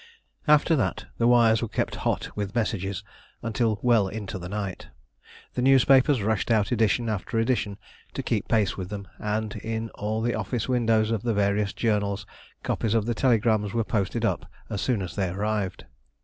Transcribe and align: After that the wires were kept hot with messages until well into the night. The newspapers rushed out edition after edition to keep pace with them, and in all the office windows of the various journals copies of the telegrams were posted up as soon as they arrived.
After 0.47 0.75
that 0.77 1.05
the 1.19 1.27
wires 1.27 1.61
were 1.61 1.67
kept 1.67 1.97
hot 1.97 2.29
with 2.35 2.55
messages 2.55 3.03
until 3.43 3.77
well 3.83 4.07
into 4.07 4.39
the 4.39 4.49
night. 4.49 4.87
The 5.53 5.61
newspapers 5.61 6.23
rushed 6.23 6.49
out 6.49 6.71
edition 6.71 7.07
after 7.07 7.37
edition 7.37 7.77
to 8.15 8.23
keep 8.23 8.47
pace 8.47 8.75
with 8.75 8.89
them, 8.89 9.07
and 9.19 9.55
in 9.57 9.91
all 9.91 10.19
the 10.23 10.33
office 10.33 10.67
windows 10.67 11.11
of 11.11 11.21
the 11.21 11.35
various 11.35 11.71
journals 11.71 12.25
copies 12.63 12.95
of 12.95 13.05
the 13.05 13.13
telegrams 13.13 13.75
were 13.75 13.83
posted 13.83 14.25
up 14.25 14.49
as 14.71 14.81
soon 14.81 15.03
as 15.03 15.15
they 15.15 15.29
arrived. 15.29 15.85